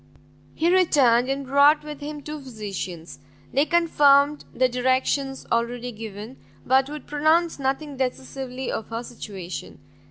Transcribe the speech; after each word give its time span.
He 0.55 0.67
returned 0.73 1.29
and 1.29 1.45
brought 1.45 1.83
with 1.83 1.99
him 1.99 2.21
two 2.23 2.41
physicians. 2.41 3.19
They 3.53 3.65
confirmed 3.67 4.45
the 4.51 4.67
directions 4.67 5.45
already 5.51 5.91
given, 5.91 6.37
but 6.65 6.89
would 6.89 7.05
pronounce 7.05 7.59
nothing 7.59 7.97
decisively 7.97 8.71
of 8.71 8.87
her 8.87 9.03
situation. 9.03 9.77